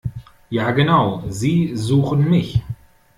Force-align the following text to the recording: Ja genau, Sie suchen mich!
Ja 0.49 0.71
genau, 0.71 1.23
Sie 1.29 1.73
suchen 1.77 2.27
mich! 2.27 2.63